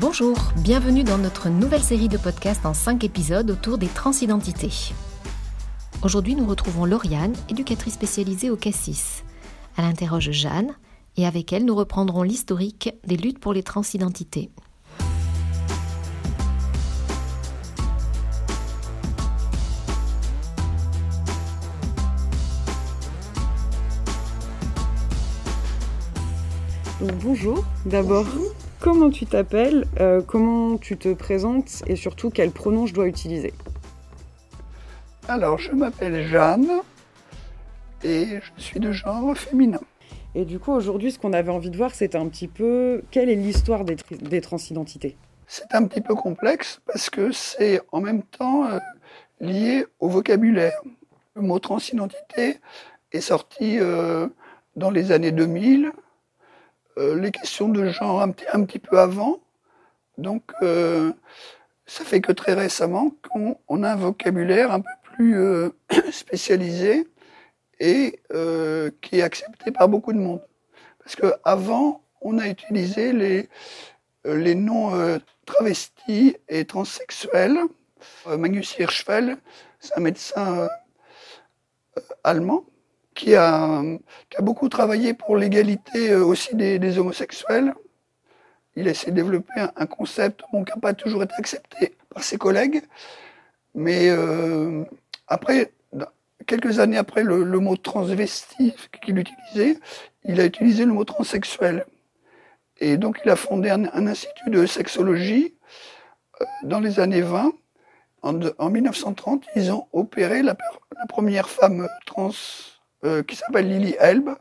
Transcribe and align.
Bonjour, 0.00 0.38
bienvenue 0.56 1.04
dans 1.04 1.18
notre 1.18 1.50
nouvelle 1.50 1.82
série 1.82 2.08
de 2.08 2.16
podcasts 2.16 2.64
en 2.64 2.72
5 2.72 3.04
épisodes 3.04 3.50
autour 3.50 3.76
des 3.76 3.88
transidentités. 3.88 4.94
Aujourd'hui, 6.02 6.34
nous 6.34 6.46
retrouvons 6.46 6.86
Lauriane, 6.86 7.34
éducatrice 7.50 7.92
spécialisée 7.92 8.48
au 8.48 8.56
Cassis. 8.56 9.22
Elle 9.76 9.84
interroge 9.84 10.30
Jeanne 10.30 10.74
et 11.18 11.26
avec 11.26 11.52
elle, 11.52 11.66
nous 11.66 11.74
reprendrons 11.74 12.22
l'historique 12.22 12.94
des 13.06 13.18
luttes 13.18 13.38
pour 13.38 13.52
les 13.52 13.62
transidentités. 13.62 14.50
bonjour 27.22 27.64
d'abord. 27.84 28.26
Comment 28.82 29.10
tu 29.10 29.26
t'appelles 29.26 29.84
euh, 30.00 30.22
Comment 30.26 30.76
tu 30.76 30.96
te 30.96 31.14
présentes 31.14 31.84
Et 31.86 31.94
surtout, 31.94 32.30
quel 32.30 32.50
pronom 32.50 32.84
je 32.84 32.92
dois 32.92 33.06
utiliser 33.06 33.54
Alors, 35.28 35.56
je 35.60 35.70
m'appelle 35.70 36.26
Jeanne 36.26 36.68
et 38.02 38.40
je 38.40 38.60
suis 38.60 38.80
de 38.80 38.90
genre 38.90 39.36
féminin. 39.36 39.78
Et 40.34 40.44
du 40.44 40.58
coup, 40.58 40.72
aujourd'hui, 40.72 41.12
ce 41.12 41.20
qu'on 41.20 41.32
avait 41.32 41.52
envie 41.52 41.70
de 41.70 41.76
voir, 41.76 41.94
c'est 41.94 42.16
un 42.16 42.26
petit 42.26 42.48
peu 42.48 43.04
quelle 43.12 43.30
est 43.30 43.36
l'histoire 43.36 43.84
des, 43.84 44.40
transidentités 44.40 45.16
C'est 45.46 45.72
un 45.76 45.84
petit 45.84 46.00
peu 46.00 46.16
complexe 46.16 46.80
parce 46.84 47.08
que 47.08 47.30
c'est 47.30 47.80
en 47.92 48.00
même 48.00 48.24
temps 48.24 48.66
euh, 48.66 48.80
lié 49.38 49.86
au 50.00 50.08
vocabulaire. 50.08 50.82
Le 51.36 51.42
mot 51.42 51.60
transidentité 51.60 52.58
est 53.12 53.20
sorti 53.20 53.78
euh, 53.78 54.26
dans 54.74 54.90
les 54.90 55.12
années 55.12 55.30
2000 55.30 55.92
euh, 56.98 57.18
les 57.18 57.30
questions 57.30 57.68
de 57.68 57.88
genre 57.90 58.20
un 58.22 58.30
petit, 58.30 58.78
peu 58.78 58.98
avant. 58.98 59.40
Donc, 60.18 60.42
euh, 60.62 61.12
ça 61.86 62.04
fait 62.04 62.20
que 62.20 62.32
très 62.32 62.54
récemment 62.54 63.12
qu'on 63.22 63.82
a 63.82 63.92
un 63.92 63.96
vocabulaire 63.96 64.72
un 64.72 64.80
peu 64.80 64.90
plus 65.02 65.38
euh, 65.38 65.70
spécialisé 66.12 67.08
et 67.80 68.20
qui 69.00 69.18
est 69.18 69.22
accepté 69.22 69.72
par 69.72 69.88
beaucoup 69.88 70.12
de 70.12 70.18
monde. 70.18 70.40
Parce 71.00 71.16
qu'avant, 71.16 72.04
on 72.20 72.38
a 72.38 72.46
utilisé 72.46 73.12
les, 73.12 73.48
les 74.24 74.54
noms 74.54 74.92
travestis 75.46 76.36
et 76.48 76.64
transsexuels. 76.64 77.58
Magnus 78.26 78.78
Hirschfeld, 78.78 79.36
c'est 79.80 79.98
un 79.98 80.00
médecin 80.00 80.68
allemand 82.22 82.64
qui 83.14 83.34
a, 83.34 83.82
qui 84.30 84.36
a 84.36 84.42
beaucoup 84.42 84.68
travaillé 84.68 85.14
pour 85.14 85.36
l'égalité 85.36 86.10
euh, 86.10 86.24
aussi 86.24 86.54
des, 86.54 86.98
homosexuels. 86.98 87.74
Il 88.76 88.88
a 88.88 88.92
essayé 88.92 89.12
de 89.12 89.16
développer 89.16 89.52
un, 89.76 89.86
concept 89.86 90.42
qui 90.50 90.56
n'a 90.56 90.80
pas 90.80 90.94
toujours 90.94 91.22
été 91.22 91.34
accepté 91.36 91.94
par 92.08 92.22
ses 92.22 92.38
collègues. 92.38 92.82
Mais 93.74 94.08
euh, 94.08 94.84
après, 95.28 95.72
quelques 96.46 96.78
années 96.78 96.96
après 96.96 97.22
le, 97.22 97.44
mot 97.44 97.76
transvesti 97.76 98.74
qu'il 99.02 99.18
utilisait, 99.18 99.78
il 100.24 100.40
a 100.40 100.46
utilisé 100.46 100.86
le 100.86 100.92
mot 100.92 101.04
transsexuel. 101.04 101.84
Et 102.78 102.96
donc 102.96 103.20
il 103.24 103.30
a 103.30 103.36
fondé 103.36 103.68
un, 103.68 103.84
institut 104.06 104.50
de 104.50 104.64
sexologie 104.64 105.54
euh, 106.40 106.44
dans 106.64 106.80
les 106.80 106.98
années 106.98 107.20
20. 107.20 107.52
En, 108.22 108.40
en 108.58 108.70
1930, 108.70 109.44
ils 109.56 109.70
ont 109.70 109.86
opéré 109.92 110.42
la 110.42 110.56
première 111.08 111.50
femme 111.50 111.88
trans 112.06 112.30
euh, 113.04 113.24
qui 113.24 113.34
s'appelle 113.34 113.68
Lily 113.68 113.96
Elbe. 113.98 114.36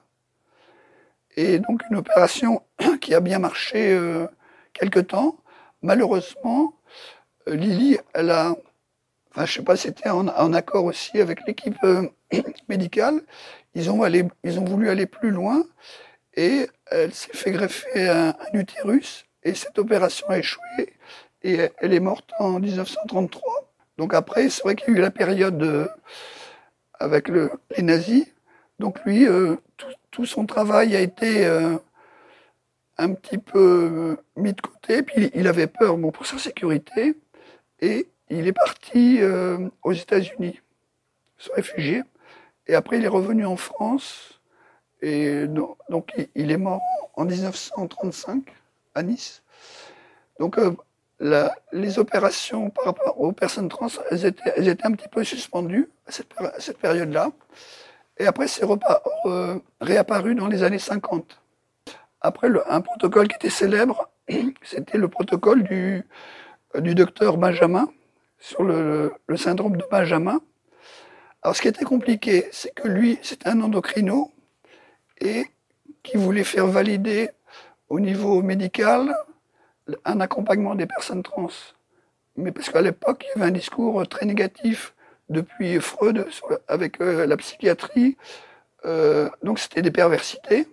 Et 1.35 1.57
donc 1.57 1.81
une 1.89 1.97
opération 1.97 2.61
qui 3.01 3.15
a 3.15 3.19
bien 3.19 3.39
marché 3.39 3.91
euh, 3.91 4.27
quelque 4.73 4.99
temps. 4.99 5.37
Malheureusement, 5.81 6.75
euh, 7.47 7.55
Lily, 7.55 7.97
elle 8.13 8.29
a, 8.29 8.55
enfin 9.31 9.45
je 9.47 9.53
sais 9.53 9.63
pas, 9.63 9.75
c'était 9.75 10.09
en, 10.11 10.53
accord 10.53 10.85
aussi 10.85 11.19
avec 11.19 11.39
l'équipe 11.47 11.75
médicale. 12.69 13.21
Ils 13.73 13.89
ont, 13.89 13.97
voulu 14.65 14.89
aller 14.89 15.07
plus 15.07 15.31
loin 15.31 15.63
et 16.35 16.67
elle 16.91 17.15
s'est 17.15 17.33
fait 17.33 17.51
greffer 17.51 18.09
un, 18.09 18.35
utérus 18.53 19.25
et 19.41 19.55
cette 19.55 19.79
opération 19.79 20.27
a 20.29 20.37
échoué 20.37 20.93
et 21.41 21.69
elle 21.79 21.93
est 21.93 21.99
morte 21.99 22.29
en 22.37 22.59
1933. 22.59 23.73
Donc 23.97 24.13
après, 24.13 24.49
c'est 24.49 24.61
vrai 24.61 24.75
qu'il 24.75 24.93
y 24.93 24.97
a 24.97 24.99
eu 24.99 25.01
la 25.01 25.09
période 25.09 25.89
avec 26.99 27.27
le, 27.27 27.49
les 27.75 27.81
nazis 27.81 28.27
donc 28.81 28.99
lui, 29.05 29.27
euh, 29.27 29.55
tout, 30.09 30.25
son 30.25 30.45
travail 30.45 30.95
a 30.95 30.99
été 30.99 31.45
euh, 31.45 31.77
un 32.97 33.13
petit 33.13 33.37
peu 33.37 34.17
euh, 34.17 34.41
mis 34.41 34.53
de 34.53 34.59
côté, 34.59 35.03
puis 35.03 35.31
il 35.33 35.47
avait 35.47 35.67
peur 35.67 35.97
pour 36.11 36.25
sa 36.25 36.37
sécurité, 36.37 37.15
et 37.79 38.07
il 38.29 38.47
est 38.47 38.53
parti 38.53 39.19
aux 39.83 39.93
États-Unis, 39.93 40.61
se 41.37 41.51
réfugier, 41.53 42.03
et 42.67 42.75
après 42.75 42.97
il 42.97 43.05
est 43.05 43.09
revenu 43.09 43.45
en 43.45 43.57
France, 43.57 44.39
et 45.01 45.47
donc, 45.47 46.13
il 46.35 46.51
est 46.51 46.57
mort 46.57 46.81
en 47.15 47.25
1935 47.25 48.43
à 48.93 49.03
Nice. 49.03 49.41
Donc 50.39 50.57
les 51.71 51.99
opérations 51.99 52.69
par 52.69 52.85
rapport 52.85 53.19
aux 53.19 53.31
personnes 53.31 53.67
trans, 53.67 53.87
elles 54.11 54.25
étaient, 54.25 54.85
un 54.85 54.91
petit 54.91 55.09
peu 55.09 55.23
suspendues 55.23 55.89
à 56.05 56.11
cette 56.59 56.77
période-là. 56.77 57.31
Et 58.17 58.25
après, 58.25 58.47
c'est 58.47 58.63
euh, 59.25 59.59
réapparu 59.79 60.35
dans 60.35 60.47
les 60.47 60.63
années 60.63 60.79
50. 60.79 61.41
Après, 62.21 62.49
un 62.67 62.81
protocole 62.81 63.27
qui 63.27 63.35
était 63.35 63.49
célèbre, 63.49 64.09
c'était 64.63 64.97
le 64.97 65.07
protocole 65.07 65.63
du, 65.63 66.03
du 66.75 66.95
docteur 66.95 67.37
Benjamin 67.37 67.89
sur 68.37 68.63
le, 68.63 69.13
syndrome 69.35 69.77
de 69.77 69.85
Benjamin. 69.89 70.41
Alors, 71.41 71.55
ce 71.55 71.61
qui 71.61 71.67
était 71.67 71.85
compliqué, 71.85 72.47
c'est 72.51 72.73
que 72.75 72.87
lui, 72.87 73.17
c'était 73.21 73.49
un 73.49 73.61
endocrino 73.61 74.31
et 75.19 75.45
qui 76.03 76.17
voulait 76.17 76.43
faire 76.43 76.67
valider 76.67 77.29
au 77.89 77.99
niveau 77.99 78.41
médical 78.41 79.15
un 80.05 80.19
accompagnement 80.19 80.75
des 80.75 80.85
personnes 80.85 81.23
trans. 81.23 81.49
Mais 82.35 82.51
parce 82.51 82.69
qu'à 82.69 82.81
l'époque, 82.81 83.25
il 83.25 83.29
y 83.29 83.41
avait 83.41 83.49
un 83.49 83.53
discours 83.53 84.07
très 84.07 84.25
négatif 84.25 84.93
depuis 85.31 85.79
Freud 85.79 86.27
avec 86.67 87.01
euh, 87.01 87.25
la 87.25 87.37
psychiatrie. 87.37 88.17
Euh, 88.85 89.29
donc 89.41 89.59
c'était 89.59 89.81
des 89.81 89.91
perversités, 89.91 90.67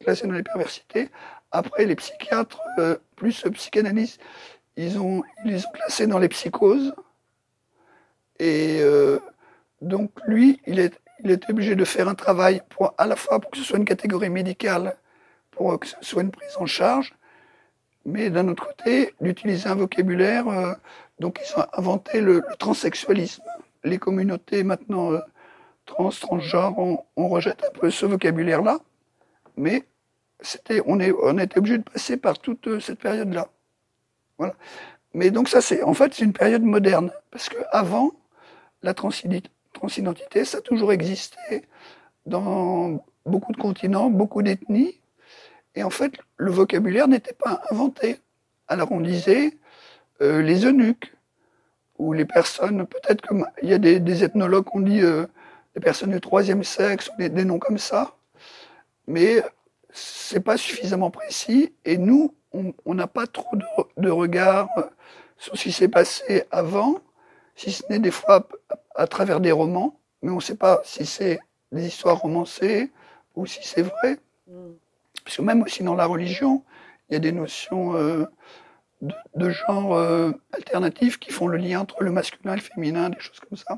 classées 0.00 0.26
dans 0.26 0.34
les 0.34 0.42
perversités. 0.42 1.10
Après, 1.50 1.84
les 1.84 1.96
psychiatres, 1.96 2.60
euh, 2.78 2.96
plus 3.16 3.42
psychanalystes, 3.52 4.20
ils 4.76 4.98
ont, 4.98 5.22
ils 5.44 5.52
les 5.52 5.66
ont 5.66 5.70
classés 5.74 6.06
dans 6.06 6.18
les 6.18 6.28
psychoses. 6.28 6.94
Et 8.38 8.80
donc 9.82 10.12
lui, 10.26 10.62
il 10.66 10.80
est, 10.80 10.98
il 11.22 11.30
est 11.30 11.50
obligé 11.50 11.74
de 11.74 11.84
faire 11.84 12.08
un 12.08 12.14
travail 12.14 12.62
à 12.96 13.06
la 13.06 13.14
fois 13.14 13.38
pour 13.38 13.50
que 13.50 13.58
ce 13.58 13.64
soit 13.64 13.76
une 13.76 13.84
catégorie 13.84 14.30
médicale, 14.30 14.96
pour 15.50 15.78
que 15.78 15.86
ce 15.86 15.96
soit 16.00 16.22
une 16.22 16.30
prise 16.30 16.56
en 16.56 16.64
charge, 16.64 17.12
mais 18.06 18.30
d'un 18.30 18.48
autre 18.48 18.66
côté, 18.66 19.14
d'utiliser 19.20 19.68
un 19.68 19.74
vocabulaire. 19.74 20.46
donc 21.18 21.38
ils 21.44 21.60
ont 21.60 21.66
inventé 21.74 22.22
le 22.22 22.42
transsexualisme 22.58 23.42
les 23.84 23.98
communautés 23.98 24.62
maintenant 24.62 25.12
euh, 25.12 25.20
trans, 25.86 26.10
transgenres, 26.10 26.78
on, 27.16 27.28
rejette 27.28 27.64
un 27.64 27.78
peu 27.78 27.90
ce 27.90 28.06
vocabulaire-là, 28.06 28.78
mais 29.56 29.84
c'était, 30.40 30.82
on, 30.86 31.00
est, 31.00 31.12
on 31.22 31.38
était 31.38 31.58
obligé 31.58 31.78
de 31.78 31.82
passer 31.82 32.16
par 32.16 32.38
toute 32.38 32.66
euh, 32.68 32.80
cette 32.80 32.98
période-là. 32.98 33.48
Voilà. 34.38 34.54
Mais 35.12 35.30
donc 35.30 35.48
ça, 35.48 35.60
c'est 35.60 35.82
en 35.82 35.94
fait 35.94 36.14
c'est 36.14 36.24
une 36.24 36.32
période 36.32 36.62
moderne, 36.62 37.12
parce 37.30 37.48
que 37.48 37.58
avant 37.72 38.12
la 38.82 38.94
transidentité, 38.94 40.44
ça 40.44 40.58
a 40.58 40.60
toujours 40.60 40.92
existé 40.92 41.66
dans 42.26 43.04
beaucoup 43.26 43.52
de 43.52 43.58
continents, 43.58 44.08
beaucoup 44.08 44.42
d'ethnies, 44.42 45.00
et 45.74 45.82
en 45.82 45.90
fait 45.90 46.14
le 46.36 46.50
vocabulaire 46.50 47.08
n'était 47.08 47.34
pas 47.34 47.62
inventé. 47.70 48.20
Alors 48.68 48.92
on 48.92 49.00
disait 49.00 49.58
euh, 50.22 50.42
les 50.42 50.64
eunuques, 50.64 51.12
ou 52.00 52.14
les 52.14 52.24
personnes, 52.24 52.86
peut-être 52.86 53.20
qu'il 53.28 53.68
y 53.68 53.74
a 53.74 53.78
des, 53.78 54.24
ethnologues 54.24 54.64
qui 54.64 54.76
ont 54.76 54.80
dit 54.80 55.02
euh, 55.02 55.26
des 55.74 55.80
personnes 55.82 56.12
du 56.12 56.20
troisième 56.20 56.64
sexe, 56.64 57.10
ou 57.10 57.28
des, 57.28 57.44
noms 57.44 57.58
comme 57.58 57.76
ça, 57.76 58.14
mais 59.06 59.42
c'est 59.92 60.40
pas 60.40 60.56
suffisamment 60.56 61.10
précis, 61.10 61.74
et 61.84 61.98
nous, 61.98 62.34
on 62.52 62.94
n'a 62.94 63.06
pas 63.06 63.26
trop 63.26 63.54
de, 63.98 64.08
regard 64.08 64.70
sur 65.36 65.58
ce 65.58 65.64
qui 65.64 65.72
s'est 65.72 65.88
passé 65.88 66.44
avant, 66.50 67.00
si 67.54 67.70
ce 67.70 67.82
n'est 67.90 67.98
des 67.98 68.10
fois 68.10 68.48
à, 68.94 69.06
travers 69.06 69.38
des 69.38 69.52
romans, 69.52 70.00
mais 70.22 70.30
on 70.30 70.36
ne 70.36 70.40
sait 70.40 70.56
pas 70.56 70.80
si 70.84 71.04
c'est 71.04 71.38
des 71.70 71.86
histoires 71.86 72.18
romancées 72.18 72.90
ou 73.36 73.44
si 73.44 73.60
c'est 73.62 73.82
vrai. 73.82 74.18
Mm. 74.48 74.70
Parce 75.22 75.36
que 75.36 75.42
même 75.42 75.62
aussi 75.62 75.82
dans 75.82 75.94
la 75.94 76.06
religion, 76.06 76.64
il 77.08 77.12
y 77.12 77.16
a 77.16 77.20
des 77.20 77.32
notions 77.32 77.94
euh, 77.94 78.24
de, 79.02 79.50
genre 79.50 79.94
euh, 79.94 80.32
alternatifs 80.52 81.18
qui 81.18 81.30
font 81.32 81.46
le 81.46 81.56
lien 81.56 81.80
entre 81.80 82.02
le 82.02 82.10
masculin 82.10 82.54
et 82.54 82.56
le 82.56 82.62
féminin, 82.62 83.10
des 83.10 83.18
choses 83.18 83.40
comme 83.40 83.56
ça. 83.56 83.76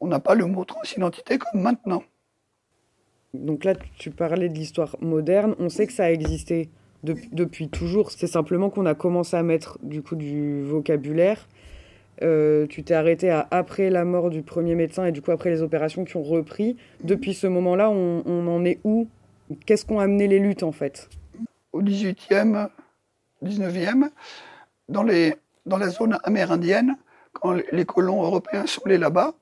On 0.00 0.06
n'a 0.06 0.20
pas 0.20 0.34
le 0.34 0.46
mot 0.46 0.64
transidentité 0.64 1.38
comme 1.38 1.60
maintenant. 1.60 2.02
Donc 3.32 3.64
là, 3.64 3.74
tu 3.98 4.10
parlais 4.10 4.48
de 4.48 4.54
l'histoire 4.54 4.96
moderne. 5.00 5.54
On 5.58 5.68
sait 5.68 5.86
que 5.86 5.92
ça 5.92 6.04
a 6.04 6.10
existé 6.10 6.70
depuis 7.02 7.68
toujours. 7.68 8.10
C'est 8.10 8.26
simplement 8.26 8.70
qu'on 8.70 8.86
a 8.86 8.94
commencé 8.94 9.36
à 9.36 9.42
mettre 9.42 9.78
du 9.82 10.02
coup 10.02 10.16
du 10.16 10.62
vocabulaire. 10.62 11.48
Euh, 12.22 12.66
tu 12.68 12.84
t'es 12.84 12.94
arrêté 12.94 13.30
à 13.30 13.48
après 13.50 13.90
la 13.90 14.04
mort 14.04 14.30
du 14.30 14.42
premier 14.42 14.76
médecin 14.76 15.04
et 15.04 15.10
du 15.10 15.20
coup 15.20 15.32
après 15.32 15.50
les 15.50 15.62
opérations 15.62 16.04
qui 16.04 16.16
ont 16.16 16.22
repris. 16.22 16.76
Depuis 17.02 17.34
ce 17.34 17.48
moment-là, 17.48 17.90
on, 17.90 18.22
on 18.24 18.46
en 18.46 18.64
est 18.64 18.78
où? 18.84 19.08
Qu'est-ce 19.66 19.84
qu'ont 19.84 19.98
amené 19.98 20.28
les 20.28 20.38
luttes 20.38 20.62
en 20.62 20.72
fait? 20.72 21.08
Au 21.72 21.82
18e, 21.82 22.68
19e, 23.42 24.10
dans, 24.88 25.02
les, 25.02 25.36
dans 25.66 25.78
la 25.78 25.88
zone 25.88 26.18
amérindienne, 26.24 26.96
quand 27.32 27.52
les 27.72 27.84
colons 27.84 28.22
européens 28.22 28.66
sont 28.66 28.82
là-bas, 28.86 29.34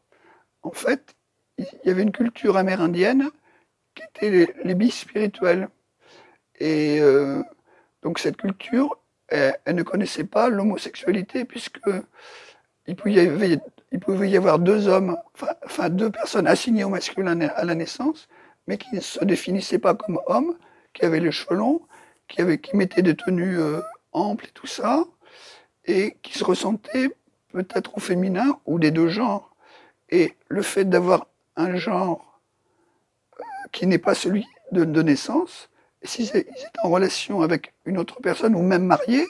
en 0.62 0.70
fait, 0.70 1.14
il 1.58 1.66
y 1.84 1.90
avait 1.90 2.02
une 2.02 2.12
culture 2.12 2.56
amérindienne 2.56 3.30
qui 3.94 4.02
était 4.04 4.54
les, 4.64 4.74
bis 4.74 4.92
spirituels. 4.92 5.68
Et 6.58 6.98
euh, 7.00 7.42
donc 8.02 8.18
cette 8.18 8.36
culture, 8.36 8.98
elle, 9.28 9.56
ne 9.66 9.82
connaissait 9.82 10.24
pas 10.24 10.48
l'homosexualité 10.48 11.44
puisque 11.44 11.80
il 12.86 12.96
pouvait, 12.96 13.12
y 13.12 13.20
avoir, 13.20 13.58
pouvait 14.00 14.30
y 14.30 14.36
avoir 14.36 14.58
deux 14.58 14.88
hommes, 14.88 15.16
enfin 15.64 15.88
deux 15.88 16.10
personnes 16.10 16.46
assignées 16.46 16.84
au 16.84 16.88
masculin 16.88 17.40
à 17.40 17.64
la 17.64 17.74
naissance, 17.74 18.28
mais 18.66 18.78
qui 18.78 18.94
ne 18.94 19.00
se 19.00 19.24
définissaient 19.24 19.78
pas 19.78 19.94
comme 19.94 20.20
hommes, 20.26 20.56
qui 20.92 21.04
avaient 21.04 21.20
les 21.20 21.32
cheveux 21.32 21.56
longs, 21.56 21.82
qui, 22.32 22.58
qui 22.58 22.76
mettaient 22.76 23.02
des 23.02 23.14
tenues 23.14 23.58
euh, 23.58 23.80
amples 24.12 24.46
et 24.46 24.50
tout 24.54 24.66
ça, 24.66 25.04
et 25.84 26.16
qui 26.22 26.38
se 26.38 26.44
ressentaient 26.44 27.10
peut-être 27.52 27.96
au 27.96 28.00
féminin 28.00 28.58
ou 28.66 28.78
des 28.78 28.90
deux 28.90 29.08
genres. 29.08 29.54
Et 30.10 30.34
le 30.48 30.62
fait 30.62 30.84
d'avoir 30.84 31.26
un 31.56 31.76
genre 31.76 32.40
euh, 33.38 33.44
qui 33.70 33.86
n'est 33.86 33.98
pas 33.98 34.14
celui 34.14 34.46
de, 34.72 34.84
de 34.84 35.02
naissance, 35.02 35.68
s'ils 36.02 36.36
étaient 36.36 36.50
en 36.82 36.90
relation 36.90 37.42
avec 37.42 37.74
une 37.84 37.98
autre 37.98 38.20
personne 38.20 38.54
ou 38.54 38.62
même 38.62 38.84
mariés, 38.84 39.26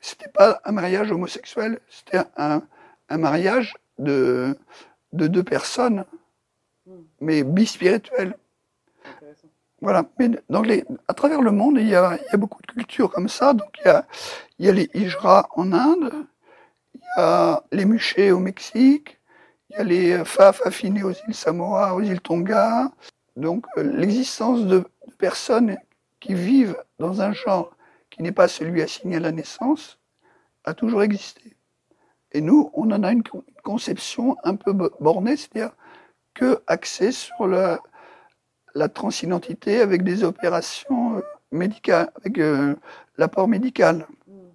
c'était 0.00 0.28
pas 0.28 0.60
un 0.64 0.72
mariage 0.72 1.10
homosexuel, 1.10 1.80
c'était 1.88 2.22
un, 2.36 2.62
un, 3.08 3.18
mariage 3.18 3.74
de, 3.98 4.56
de 5.12 5.26
deux 5.26 5.42
personnes, 5.42 6.04
mais 7.20 7.42
bispirituelles. 7.42 8.36
Voilà. 9.86 10.04
Mais 10.18 10.30
donc 10.50 10.66
à 11.06 11.14
travers 11.14 11.40
le 11.40 11.52
monde, 11.52 11.76
il 11.78 11.86
y, 11.86 11.94
a, 11.94 12.16
il 12.16 12.26
y 12.32 12.34
a 12.34 12.36
beaucoup 12.36 12.60
de 12.60 12.66
cultures 12.66 13.08
comme 13.08 13.28
ça. 13.28 13.52
Donc 13.52 13.70
il 13.78 13.86
y 13.86 13.88
a, 13.88 14.04
il 14.58 14.66
y 14.66 14.68
a 14.68 14.72
les 14.72 14.90
Hijra 14.94 15.48
en 15.54 15.72
Inde, 15.72 16.12
il 16.96 17.00
y 17.00 17.20
a 17.20 17.62
les 17.70 17.84
Muchés 17.84 18.32
au 18.32 18.40
Mexique, 18.40 19.20
il 19.70 19.76
y 19.76 19.78
a 19.78 19.84
les 19.84 20.24
Faf 20.24 20.60
affinés 20.64 21.04
aux 21.04 21.12
îles 21.12 21.34
Samoa, 21.34 21.94
aux 21.94 22.00
îles 22.00 22.20
Tonga. 22.20 22.90
Donc 23.36 23.64
euh, 23.78 23.84
l'existence 23.84 24.62
de, 24.62 24.78
de 24.78 25.14
personnes 25.18 25.76
qui 26.18 26.34
vivent 26.34 26.76
dans 26.98 27.22
un 27.22 27.32
genre 27.32 27.70
qui 28.10 28.24
n'est 28.24 28.32
pas 28.32 28.48
celui 28.48 28.82
assigné 28.82 29.18
à 29.18 29.20
la 29.20 29.30
naissance 29.30 30.00
a 30.64 30.74
toujours 30.74 31.04
existé. 31.04 31.56
Et 32.32 32.40
nous, 32.40 32.72
on 32.74 32.90
en 32.90 33.04
a 33.04 33.12
une 33.12 33.22
conception 33.62 34.36
un 34.42 34.56
peu 34.56 34.72
bornée, 34.72 35.36
c'est-à-dire 35.36 35.76
que 36.34 36.60
axée 36.66 37.12
sur 37.12 37.46
la, 37.46 37.78
la 38.76 38.88
transidentité 38.88 39.80
avec 39.80 40.04
des 40.04 40.22
opérations 40.22 41.16
euh, 41.16 41.22
médicales, 41.50 42.10
avec 42.20 42.38
euh, 42.38 42.74
l'apport 43.16 43.48
médical. 43.48 44.06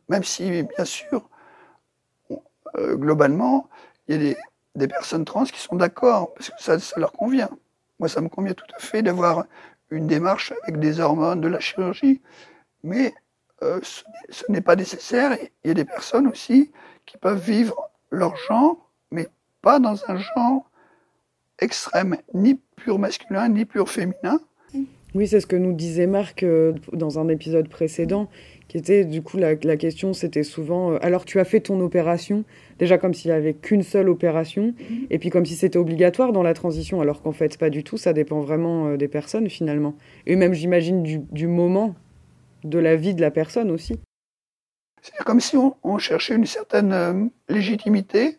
Même 0.09 0.23
si, 0.23 0.63
bien 0.63 0.85
sûr, 0.85 1.27
euh, 2.77 2.95
globalement, 2.95 3.68
il 4.07 4.21
y 4.21 4.31
a 4.31 4.35
des, 4.75 4.88
personnes 4.88 5.25
trans 5.25 5.45
qui 5.45 5.59
sont 5.59 5.75
d'accord, 5.75 6.33
parce 6.35 6.50
que 6.50 6.62
ça, 6.62 7.00
leur 7.00 7.12
convient. 7.12 7.50
Moi, 8.00 8.09
ça 8.09 8.21
me 8.21 8.29
convient 8.29 8.53
tout 8.53 8.71
à 8.75 8.79
fait 8.79 9.01
d'avoir 9.01 9.45
une 9.89 10.07
démarche 10.07 10.53
avec 10.63 10.79
des 10.79 11.00
hormones, 11.00 11.41
de 11.41 11.47
la 11.47 11.59
chirurgie, 11.59 12.21
mais 12.83 13.13
ce 13.62 14.44
n'est 14.50 14.62
pas 14.62 14.75
nécessaire. 14.75 15.38
Il 15.63 15.67
y 15.67 15.71
a 15.71 15.75
des 15.75 15.85
personnes 15.85 16.27
aussi 16.27 16.71
qui 17.06 17.17
peuvent 17.17 17.39
vivre 17.39 17.91
leur 18.09 18.35
genre, 18.35 18.89
mais 19.12 19.27
pas 19.62 19.79
dans 19.79 19.97
un 20.09 20.17
genre 20.17 20.70
extrême, 21.61 22.17
ni 22.33 22.59
pur 22.75 22.99
masculin, 22.99 23.49
ni 23.49 23.65
pur 23.65 23.89
féminin. 23.89 24.39
Oui, 25.13 25.27
c'est 25.27 25.41
ce 25.41 25.47
que 25.47 25.57
nous 25.57 25.73
disait 25.73 26.07
Marc 26.07 26.43
euh, 26.43 26.73
dans 26.93 27.19
un 27.19 27.27
épisode 27.27 27.67
précédent, 27.67 28.29
qui 28.69 28.77
était 28.77 29.03
du 29.03 29.21
coup 29.21 29.37
la, 29.37 29.55
la 29.55 29.75
question, 29.75 30.13
c'était 30.13 30.43
souvent, 30.43 30.93
euh, 30.93 30.97
alors 31.01 31.25
tu 31.25 31.37
as 31.41 31.43
fait 31.43 31.59
ton 31.59 31.81
opération, 31.81 32.45
déjà 32.79 32.97
comme 32.97 33.13
s'il 33.13 33.29
n'y 33.29 33.35
avait 33.35 33.53
qu'une 33.53 33.83
seule 33.83 34.07
opération, 34.07 34.73
et 35.09 35.19
puis 35.19 35.29
comme 35.29 35.45
si 35.45 35.55
c'était 35.55 35.77
obligatoire 35.77 36.31
dans 36.31 36.43
la 36.43 36.53
transition, 36.53 37.01
alors 37.01 37.21
qu'en 37.21 37.33
fait 37.33 37.57
pas 37.57 37.69
du 37.69 37.83
tout, 37.83 37.97
ça 37.97 38.13
dépend 38.13 38.39
vraiment 38.39 38.87
euh, 38.87 38.97
des 38.97 39.09
personnes 39.09 39.49
finalement. 39.49 39.95
Et 40.25 40.37
même 40.37 40.53
j'imagine 40.53 41.03
du, 41.03 41.19
du, 41.19 41.47
moment 41.47 41.93
de 42.63 42.79
la 42.79 42.95
vie 42.95 43.13
de 43.13 43.21
la 43.21 43.31
personne 43.31 43.69
aussi. 43.69 43.99
C'est 45.01 45.25
comme 45.25 45.41
si 45.41 45.57
on, 45.57 45.75
on, 45.83 45.97
cherchait 45.97 46.35
une 46.35 46.45
certaine 46.45 47.31
légitimité 47.49 48.37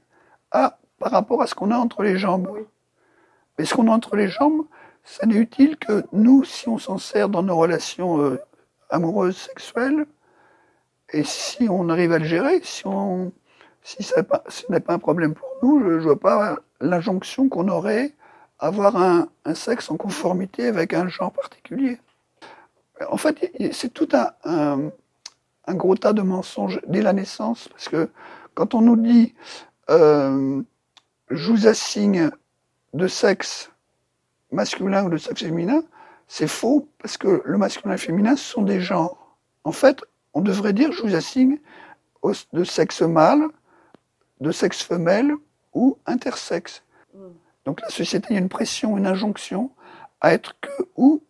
à, 0.52 0.78
par 0.98 1.10
rapport 1.10 1.42
à 1.42 1.46
ce 1.46 1.54
qu'on 1.54 1.70
a 1.70 1.76
entre 1.76 2.02
les 2.02 2.16
jambes. 2.16 2.48
Oui. 2.50 2.60
Mais 3.58 3.64
ce 3.64 3.74
qu'on 3.74 3.88
a 3.88 3.92
entre 3.92 4.16
les 4.16 4.28
jambes, 4.28 4.64
ça 5.04 5.26
n'est 5.26 5.36
utile 5.36 5.76
que 5.76 6.04
nous, 6.12 6.44
si 6.44 6.68
on 6.68 6.78
s'en 6.78 6.98
sert 6.98 7.28
dans 7.28 7.42
nos 7.42 7.56
relations 7.56 8.20
euh, 8.22 8.40
amoureuses, 8.90 9.36
sexuelles, 9.36 10.06
et 11.12 11.24
si 11.24 11.68
on 11.68 11.88
arrive 11.88 12.12
à 12.12 12.18
le 12.18 12.24
gérer, 12.24 12.60
si, 12.62 12.84
si 13.82 14.02
ce 14.02 14.14
n'est 14.70 14.80
pas 14.80 14.94
un 14.94 14.98
problème 14.98 15.34
pour 15.34 15.48
nous, 15.62 15.80
je 15.80 15.94
ne 15.94 16.00
vois 16.00 16.18
pas 16.18 16.58
l'injonction 16.80 17.48
qu'on 17.48 17.68
aurait 17.68 18.14
à 18.58 18.68
avoir 18.68 18.96
un, 18.96 19.28
sexe 19.54 19.90
en 19.90 19.96
conformité 19.96 20.66
avec 20.66 20.94
un 20.94 21.08
genre 21.08 21.32
particulier. 21.32 21.98
En 23.10 23.16
fait, 23.16 23.52
c'est 23.72 23.92
tout 23.92 24.08
un, 24.44 24.90
gros 25.68 25.96
tas 25.96 26.12
de 26.12 26.22
mensonges 26.22 26.80
dès 26.86 27.02
la 27.02 27.12
naissance, 27.12 27.68
parce 27.68 27.88
que 27.88 28.08
quand 28.54 28.74
on 28.74 28.80
nous 28.80 28.96
dit 28.96 29.34
euh, 29.90 30.62
je 31.30 31.50
vous 31.50 31.66
assigne 31.66 32.30
de 32.92 33.08
sexe 33.08 33.70
masculin 34.50 35.04
ou 35.04 35.10
de 35.10 35.16
sexe 35.16 35.42
féminin, 35.42 35.82
c'est 36.28 36.48
faux, 36.48 36.88
parce 36.98 37.16
que 37.16 37.42
le 37.44 37.58
masculin 37.58 37.92
et 37.92 37.96
le 37.96 38.00
féminin 38.00 38.36
sont 38.36 38.62
des 38.62 38.80
genres. 38.80 39.36
En 39.64 39.72
fait, 39.72 40.00
on 40.34 40.40
devrait 40.40 40.72
dire 40.72 40.92
je 40.92 41.02
vous 41.02 41.14
assigne 41.14 41.58
de 42.52 42.64
sexe 42.64 43.02
mâle, 43.02 43.48
de 44.40 44.52
sexe 44.52 44.82
femelle 44.82 45.32
ou 45.74 45.98
intersexe. 46.06 46.82
Mm. 47.14 47.18
Donc 47.64 47.80
la 47.80 47.88
société, 47.88 48.28
il 48.30 48.34
y 48.34 48.36
a 48.36 48.40
une 48.40 48.48
pression, 48.48 48.96
une 48.96 49.06
injonction 49.06 49.70
à 50.20 50.32
être 50.32 50.54
que 50.60 50.70
ou 50.96 51.22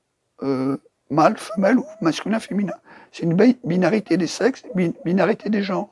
euh, 0.43 0.77
mâle, 1.11 1.37
femelle 1.37 1.79
ou 1.79 1.85
masculin, 2.01 2.41
féminin. 2.41 2.75
C'est 3.11 3.25
une 3.25 3.37
binarité 3.65 4.17
des 4.17 4.27
sexes, 4.27 4.65
une 4.75 4.95
binarité 5.05 5.51
des 5.51 5.63
genres. 5.63 5.91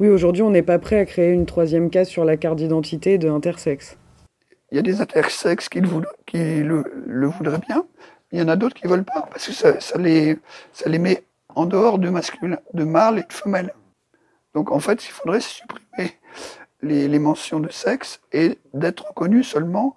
Oui, 0.00 0.08
aujourd'hui, 0.08 0.42
on 0.42 0.50
n'est 0.50 0.62
pas 0.62 0.78
prêt 0.78 0.98
à 0.98 1.04
créer 1.04 1.32
une 1.32 1.44
troisième 1.44 1.90
case 1.90 2.08
sur 2.08 2.24
la 2.24 2.38
carte 2.38 2.56
d'identité 2.56 3.18
de 3.18 3.28
intersexe. 3.28 3.98
Il 4.70 4.76
y 4.76 4.78
a 4.78 4.82
des 4.82 5.00
intersexes 5.00 5.68
qui, 5.68 5.80
le, 5.80 7.26
voudraient 7.26 7.58
bien, 7.58 7.84
il 8.32 8.38
y 8.38 8.42
en 8.42 8.48
a 8.48 8.56
d'autres 8.56 8.76
qui 8.76 8.86
ne 8.86 8.90
veulent 8.90 9.04
pas, 9.04 9.28
parce 9.30 9.46
que 9.46 9.52
ça, 9.52 9.98
les, 9.98 10.38
met 10.98 11.24
en 11.54 11.66
dehors 11.66 11.98
de 11.98 12.08
masculin, 12.08 12.58
de 12.74 12.84
mâle 12.84 13.18
et 13.18 13.22
de 13.22 13.32
femelle. 13.32 13.74
Donc 14.54 14.70
en 14.70 14.80
fait, 14.80 15.04
il 15.06 15.10
faudrait 15.10 15.40
supprimer 15.40 16.18
les, 16.82 17.18
mentions 17.18 17.60
de 17.60 17.70
sexe 17.70 18.20
et 18.32 18.58
d'être 18.74 19.08
reconnu 19.08 19.42
seulement 19.42 19.96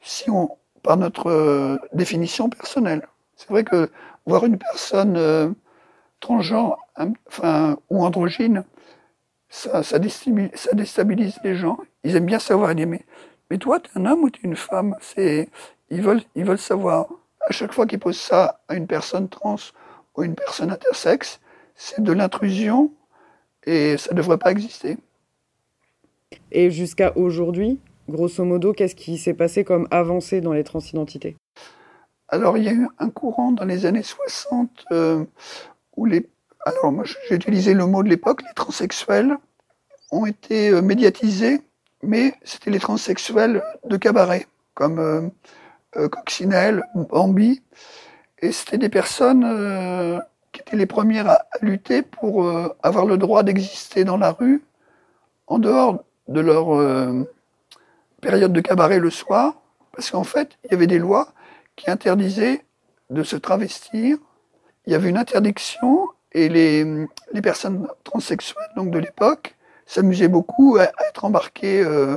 si 0.00 0.30
on, 0.30 0.50
par 0.82 0.96
notre 0.96 1.28
euh, 1.28 1.76
définition 1.92 2.48
personnelle. 2.48 3.06
C'est 3.36 3.48
vrai 3.50 3.64
que 3.64 3.90
voir 4.26 4.44
une 4.44 4.58
personne 4.58 5.16
euh, 5.16 5.50
transgenre 6.20 6.78
enfin, 7.28 7.78
ou 7.90 8.04
androgyne, 8.04 8.64
ça, 9.48 9.98
déstabilise, 9.98 11.38
les 11.42 11.56
gens. 11.56 11.78
Ils 12.04 12.16
aiment 12.16 12.26
bien 12.26 12.38
savoir 12.38 12.70
aimer. 12.70 12.86
Mais 12.86 13.04
toi, 13.56 13.80
tu 13.80 13.90
es 13.90 13.98
un 13.98 14.04
homme 14.04 14.24
ou 14.24 14.30
tu 14.30 14.40
es 14.44 14.48
une 14.48 14.56
femme? 14.56 14.94
C'est 15.00 15.48
ils 15.90 16.02
veulent, 16.02 16.22
ils 16.34 16.44
veulent 16.44 16.58
savoir. 16.58 17.06
À 17.40 17.52
chaque 17.52 17.72
fois 17.72 17.86
qu'ils 17.86 17.98
posent 17.98 18.20
ça 18.20 18.60
à 18.68 18.74
une 18.74 18.86
personne 18.86 19.28
trans 19.28 19.56
ou 20.16 20.22
une 20.22 20.34
personne 20.34 20.70
intersexe, 20.70 21.40
c'est 21.74 22.02
de 22.02 22.12
l'intrusion 22.12 22.92
et 23.64 23.96
ça 23.96 24.12
ne 24.12 24.16
devrait 24.18 24.38
pas 24.38 24.50
exister. 24.50 24.98
Et 26.52 26.70
jusqu'à 26.70 27.16
aujourd'hui, 27.16 27.80
grosso 28.08 28.44
modo, 28.44 28.72
qu'est-ce 28.72 28.94
qui 28.94 29.16
s'est 29.16 29.34
passé 29.34 29.64
comme 29.64 29.88
avancée 29.90 30.40
dans 30.40 30.52
les 30.52 30.64
transidentités? 30.64 31.36
Alors, 32.28 32.58
il 32.58 32.64
y 32.64 32.68
a 32.68 32.72
eu 32.72 32.86
un 32.98 33.08
courant 33.08 33.52
dans 33.52 33.64
les 33.64 33.86
années 33.86 34.02
60 34.02 34.70
euh, 34.92 35.24
où 35.96 36.04
les. 36.04 36.28
Alors, 36.66 36.92
moi, 36.92 37.04
j'ai 37.04 37.36
utilisé 37.36 37.72
le 37.72 37.86
mot 37.86 38.02
de 38.02 38.08
l'époque, 38.10 38.42
les 38.42 38.52
transsexuels 38.54 39.38
ont 40.10 40.26
été 40.26 40.70
euh, 40.70 40.82
médiatisés 40.82 41.60
mais 42.02 42.34
c'était 42.44 42.70
les 42.70 42.78
transsexuels 42.78 43.62
de 43.84 43.96
cabaret, 43.96 44.46
comme 44.74 44.98
euh, 44.98 45.28
euh, 45.96 46.08
Coccinelle, 46.08 46.84
Bambi. 46.94 47.62
Et 48.40 48.52
c'était 48.52 48.78
des 48.78 48.88
personnes 48.88 49.44
euh, 49.44 50.18
qui 50.52 50.60
étaient 50.60 50.76
les 50.76 50.86
premières 50.86 51.28
à, 51.28 51.44
lutter 51.60 52.02
pour 52.02 52.48
avoir 52.82 53.04
le 53.04 53.18
droit 53.18 53.42
d'exister 53.42 54.04
dans 54.04 54.16
la 54.16 54.30
rue, 54.30 54.62
en 55.46 55.58
dehors 55.58 56.04
de 56.28 56.40
leur 56.40 56.66
période 58.20 58.52
de 58.52 58.60
cabaret 58.60 59.00
le 59.00 59.10
soir, 59.10 59.60
parce 59.92 60.10
qu'en 60.10 60.24
fait, 60.24 60.56
il 60.64 60.70
y 60.70 60.74
avait 60.74 60.86
des 60.86 60.98
lois 60.98 61.32
qui 61.74 61.90
interdisaient 61.90 62.64
de 63.10 63.22
se 63.22 63.36
travestir. 63.36 64.18
il 64.86 64.92
y 64.92 64.94
avait 64.94 65.08
une 65.08 65.16
interdiction 65.16 66.08
et 66.32 66.48
les, 66.48 66.84
les 67.32 67.42
personnes 67.42 67.88
transsexuelles 68.04 68.70
donc 68.76 68.90
de 68.90 68.98
l'époque 68.98 69.57
s'amusaient 69.88 70.28
beaucoup 70.28 70.76
à, 70.76 70.84
être 71.08 71.24
embarquées 71.24 71.82
euh, 71.82 72.16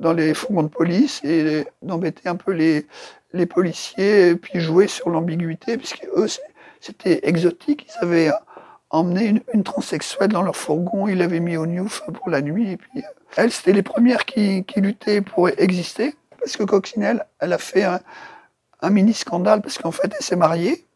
dans 0.00 0.12
les 0.12 0.34
fourgons 0.34 0.64
de 0.64 0.68
police 0.68 1.22
et 1.24 1.66
d'embêter 1.82 2.28
un 2.28 2.36
peu 2.36 2.52
les, 2.52 2.86
les 3.32 3.46
policiers 3.46 4.34
puis 4.34 4.60
jouer 4.60 4.88
sur 4.88 5.08
l'ambiguïté 5.08 5.78
puisque 5.78 6.06
eux 6.16 6.26
c'était 6.80 7.20
exotique. 7.28 7.86
Ils 7.88 8.04
avaient 8.04 8.30
emmené 8.90 9.26
une, 9.26 9.40
une, 9.54 9.62
transsexuelle 9.62 10.30
dans 10.30 10.42
leur 10.42 10.56
fourgon. 10.56 11.06
Ils 11.06 11.18
l'avaient 11.18 11.40
mis 11.40 11.56
au 11.56 11.66
Newf 11.66 12.02
pour 12.12 12.28
la 12.28 12.42
nuit. 12.42 12.72
Et 12.72 12.76
puis 12.76 12.98
euh, 12.98 13.08
elles 13.36 13.52
c'était 13.52 13.72
les 13.72 13.82
premières 13.82 14.24
qui, 14.24 14.64
qui 14.64 14.80
luttaient 14.80 15.20
pour 15.20 15.48
exister 15.48 16.16
parce 16.38 16.56
que 16.56 16.64
Coccinelle 16.64 17.24
elle 17.38 17.52
a 17.52 17.58
fait 17.58 17.84
un, 17.84 18.00
un 18.82 18.90
mini 18.90 19.14
scandale 19.14 19.62
parce 19.62 19.78
qu'en 19.78 19.92
fait 19.92 20.12
elle 20.18 20.24
s'est 20.24 20.36
mariée. 20.36 20.86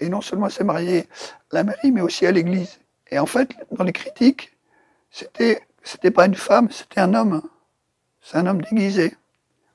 Et 0.00 0.08
non 0.08 0.20
seulement 0.20 0.46
elle 0.46 0.52
s'est 0.52 0.64
mariée 0.64 1.08
à 1.50 1.56
la 1.56 1.64
mairie, 1.64 1.90
mais 1.90 2.00
aussi 2.00 2.24
à 2.24 2.30
l'église. 2.30 2.78
Et 3.10 3.18
en 3.18 3.26
fait, 3.26 3.50
dans 3.72 3.84
les 3.84 3.92
critiques, 3.92 4.56
c'était, 5.10 5.62
c'était 5.82 6.10
pas 6.10 6.26
une 6.26 6.34
femme, 6.34 6.70
c'était 6.70 7.00
un 7.00 7.14
homme. 7.14 7.42
C'est 8.20 8.36
un 8.36 8.46
homme 8.46 8.62
déguisé. 8.62 9.16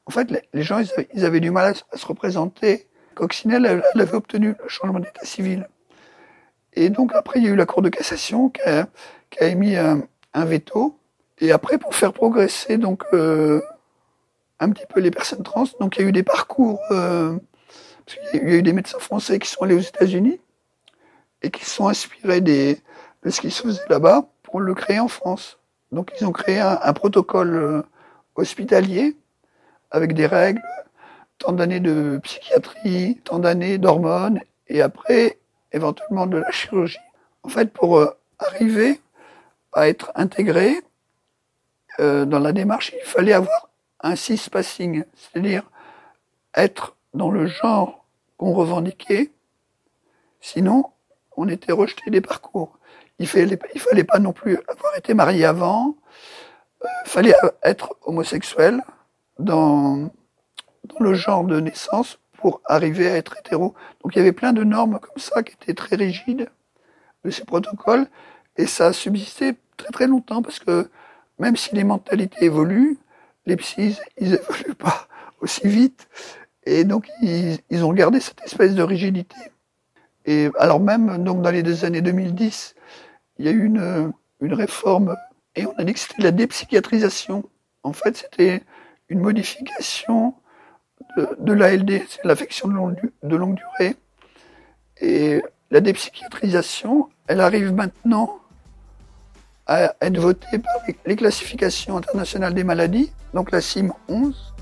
En 0.06 0.12
fait, 0.12 0.30
les, 0.54 0.64
gens, 0.64 0.82
ils 1.14 1.26
avaient, 1.26 1.40
du 1.40 1.52
mal 1.52 1.74
à, 1.92 1.98
se 1.98 2.06
représenter. 2.06 2.88
Coccinelle, 3.16 3.66
elle, 3.66 4.02
avait 4.02 4.16
obtenu 4.16 4.56
le 4.62 4.70
changement 4.70 5.00
d'état 5.00 5.26
civil. 5.26 5.68
Et 6.74 6.90
donc 6.90 7.14
après, 7.14 7.40
il 7.40 7.46
y 7.46 7.48
a 7.48 7.52
eu 7.52 7.56
la 7.56 7.66
Cour 7.66 7.82
de 7.82 7.90
cassation 7.90 8.50
qui 8.50 8.62
a, 8.62 8.88
qui 9.30 9.40
a 9.44 9.48
émis 9.48 9.76
un, 9.76 10.02
un, 10.34 10.46
veto. 10.46 11.00
Et 11.40 11.52
après, 11.52 11.78
pour 11.78 11.96
faire 11.96 12.12
progresser 12.12 12.78
donc 12.78 13.04
euh, 13.14 13.62
un 14.60 14.70
petit 14.72 14.86
peu 14.88 15.00
les 15.00 15.12
personnes 15.12 15.44
trans, 15.44 15.66
donc 15.80 15.98
il 15.98 16.02
y 16.02 16.06
a 16.06 16.10
eu 16.10 16.12
des 16.12 16.24
parcours 16.24 16.80
euh, 16.92 17.38
il 18.34 18.44
y 18.44 18.52
a 18.52 18.56
eu 18.56 18.62
des 18.62 18.74
médecins 18.74 19.00
français 19.00 19.40
qui 19.40 19.50
sont 19.50 19.64
allés 19.64 19.76
aux 19.76 19.80
États-Unis 19.80 20.40
et 21.42 21.52
qui 21.52 21.66
sont 21.66 21.88
inspirés 21.88 22.42
des, 22.42 22.82
de 23.24 23.30
ce 23.30 23.42
qui 23.42 23.52
se 23.52 23.62
faisait 23.62 23.82
là-bas 23.90 24.28
pour 24.54 24.62
le 24.62 24.76
créer 24.76 25.00
en 25.00 25.08
France. 25.08 25.58
Donc 25.92 26.12
ils 26.22 26.28
ont 26.28 26.32
créé 26.32 26.60
un, 26.60 26.94
protocole 26.94 27.56
euh, 27.56 27.82
hospitalier 28.36 29.18
avec 29.90 30.14
des 30.14 30.28
règles, 30.28 30.62
tant 31.40 31.54
d'années 31.54 31.80
de 31.80 32.20
psychiatrie, 32.22 33.20
tant 33.24 33.40
d'années 33.40 33.80
d'hormones 33.80 34.42
et 34.68 34.84
après 34.84 35.40
éventuellement 35.72 36.28
de 36.28 36.38
la 36.38 36.52
chirurgie. 36.52 37.00
En 37.42 37.50
fait, 37.50 37.74
pour 37.74 37.98
euh, 37.98 38.16
arriver 38.38 39.02
à 39.72 39.88
être 39.88 40.12
intégré 40.14 40.76
euh, 42.00 42.26
dans 42.26 42.38
la 42.38 42.52
démarche, 42.52 42.94
il 42.96 43.10
fallait 43.10 43.34
avoir 43.34 43.70
un 44.02 44.16
cis-passing, 44.16 45.04
c'est-à-dire 45.16 45.64
être 46.54 46.96
dans 47.16 47.32
le 47.32 47.48
genre 47.48 48.06
qu'on 48.38 48.54
revendiquait. 48.54 49.32
Sinon, 50.42 50.92
on 51.38 51.48
était 51.48 51.72
rejeté 51.72 52.12
des 52.12 52.22
parcours. 52.22 52.78
Il 53.24 53.58
il 53.74 53.80
fallait 53.80 54.04
pas 54.04 54.20
non 54.20 54.34
plus 54.34 54.58
avoir 54.68 54.98
été 54.98 55.14
marié 55.14 55.46
avant. 55.46 55.96
Il 56.82 56.88
euh, 56.88 56.90
fallait 57.06 57.34
être 57.64 57.96
homosexuel 58.02 58.82
dans, 59.40 60.12
le 61.00 61.14
genre 61.14 61.46
de 61.46 61.62
naissance 61.62 62.20
pour 62.34 62.60
arriver 62.66 63.10
à 63.10 63.16
être 63.16 63.38
hétéro. 63.38 63.76
Donc 64.02 64.14
il 64.14 64.18
y 64.18 64.22
avait 64.22 64.34
plein 64.34 64.52
de 64.52 64.66
normes 64.66 65.00
comme 65.00 65.22
ça 65.22 65.42
qui 65.42 65.54
étaient 65.54 65.74
très 65.74 65.96
rigides 65.96 66.50
de 67.24 67.32
ces 67.32 67.46
protocoles. 67.46 68.08
Et 68.58 68.68
ça 68.68 68.88
a 68.88 68.94
subsisté 68.94 69.56
très 69.78 69.92
très 69.94 70.08
longtemps 70.08 70.42
parce 70.42 70.60
que 70.60 70.90
même 71.40 71.56
si 71.56 71.74
les 71.76 71.86
mentalités 71.86 72.44
évoluent, 72.44 72.98
les 73.46 73.56
psys, 73.56 73.98
ils 74.18 74.34
évoluent 74.34 74.76
pas 74.76 75.08
aussi 75.40 75.66
vite. 75.66 76.10
Et 76.66 76.84
donc, 76.84 77.10
ils, 77.22 77.58
ils, 77.70 77.86
ont 77.86 77.94
gardé 77.94 78.20
cette 78.20 78.42
espèce 78.44 78.76
de 78.76 78.84
rigidité. 78.84 79.36
Et 80.26 80.50
alors 80.58 80.80
même, 80.80 81.24
donc 81.24 81.42
dans 81.42 81.52
les 81.52 81.86
années 81.86 82.02
2010, 82.02 82.76
il 83.38 83.46
y 83.46 83.50
a 83.50 83.52
eu 83.52 83.66
une, 83.66 84.14
une 84.42 84.54
réforme 84.54 85.16
et 85.56 85.66
on 85.66 85.74
a 85.78 85.84
dit 85.84 85.94
que 85.94 86.00
c'était 86.00 86.22
la 86.22 86.32
dépsychiatrisation. 86.32 87.44
En 87.84 87.94
fait, 87.94 88.18
c'était 88.18 88.64
une 89.10 89.20
modification 89.20 90.34
de, 91.18 91.30
de 91.40 91.54
l'ALD, 91.54 92.04
c'est 92.08 92.24
l'affection 92.26 92.68
de 92.68 92.74
longue, 92.74 93.12
de 93.22 93.36
longue 93.36 93.56
durée. 93.56 93.96
Et 95.02 95.44
la 95.70 95.82
dépsychiatrisation, 95.82 97.10
elle 97.28 97.42
arrive 97.42 97.72
maintenant 97.74 98.40
à 99.66 99.96
être 100.02 100.18
votée 100.18 100.60
par 100.60 100.74
les 101.06 101.16
classifications 101.16 101.98
internationales 101.98 102.54
des 102.54 102.64
maladies, 102.64 103.12
donc 103.34 103.52
la 103.52 103.62
CIM 103.62 103.94
11, 104.10 104.54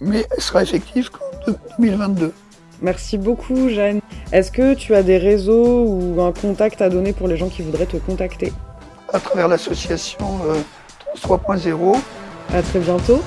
mais 0.00 0.26
elle 0.30 0.42
sera 0.42 0.62
effective 0.62 1.10
qu'en 1.10 1.52
2022. 1.78 2.32
Merci 2.80 3.18
beaucoup, 3.18 3.68
Jeanne. 3.68 4.00
Est-ce 4.32 4.52
que 4.52 4.74
tu 4.74 4.94
as 4.94 5.02
des 5.02 5.18
réseaux 5.18 5.84
ou 5.84 6.20
un 6.22 6.32
contact 6.32 6.80
à 6.80 6.88
donner 6.88 7.12
pour 7.12 7.28
les 7.28 7.36
gens 7.36 7.48
qui 7.48 7.62
voudraient 7.62 7.86
te 7.86 7.96
contacter? 7.96 8.52
À 9.12 9.18
travers 9.18 9.48
l'association 9.48 10.40
euh, 10.48 10.60
Trans 11.20 11.36
3.0. 11.36 11.96
À 12.54 12.62
très 12.62 12.78
bientôt. 12.78 13.20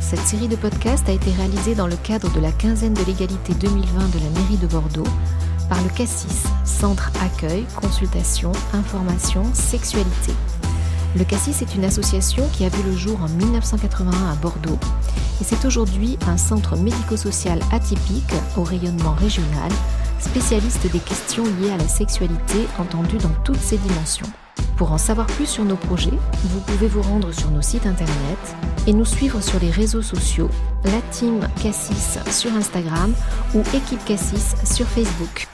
Cette 0.00 0.20
série 0.20 0.48
de 0.48 0.56
podcasts 0.56 1.08
a 1.08 1.12
été 1.12 1.30
réalisée 1.30 1.74
dans 1.74 1.86
le 1.86 1.96
cadre 1.96 2.30
de 2.34 2.40
la 2.40 2.52
quinzaine 2.52 2.94
de 2.94 3.04
l'égalité 3.04 3.54
2020 3.54 4.14
de 4.14 4.24
la 4.24 4.40
mairie 4.40 4.58
de 4.60 4.66
Bordeaux 4.66 5.10
par 5.68 5.82
le 5.82 5.88
CASSIS, 5.88 6.44
Centre 6.64 7.10
Accueil, 7.24 7.64
Consultation, 7.80 8.52
Information, 8.74 9.42
Sexualité. 9.54 10.32
Le 11.14 11.24
Cassis 11.24 11.60
est 11.60 11.74
une 11.74 11.84
association 11.84 12.48
qui 12.54 12.64
a 12.64 12.70
vu 12.70 12.82
le 12.84 12.96
jour 12.96 13.20
en 13.22 13.28
1981 13.28 14.30
à 14.30 14.34
Bordeaux 14.36 14.78
et 15.40 15.44
c'est 15.44 15.64
aujourd'hui 15.66 16.18
un 16.26 16.38
centre 16.38 16.76
médico-social 16.76 17.60
atypique 17.70 18.32
au 18.56 18.62
rayonnement 18.62 19.12
régional, 19.12 19.70
spécialiste 20.20 20.90
des 20.90 21.00
questions 21.00 21.44
liées 21.44 21.70
à 21.70 21.76
la 21.76 21.88
sexualité 21.88 22.66
entendues 22.78 23.18
dans 23.18 23.34
toutes 23.44 23.60
ses 23.60 23.76
dimensions. 23.76 24.26
Pour 24.76 24.92
en 24.92 24.98
savoir 24.98 25.26
plus 25.26 25.46
sur 25.46 25.64
nos 25.64 25.76
projets, 25.76 26.18
vous 26.44 26.60
pouvez 26.60 26.88
vous 26.88 27.02
rendre 27.02 27.30
sur 27.32 27.50
nos 27.50 27.62
sites 27.62 27.86
internet 27.86 28.56
et 28.86 28.94
nous 28.94 29.04
suivre 29.04 29.42
sur 29.42 29.60
les 29.60 29.70
réseaux 29.70 30.02
sociaux, 30.02 30.48
la 30.84 31.00
team 31.10 31.46
Cassis 31.62 32.18
sur 32.30 32.52
Instagram 32.54 33.12
ou 33.54 33.60
équipe 33.74 34.04
Cassis 34.06 34.54
sur 34.64 34.86
Facebook. 34.86 35.51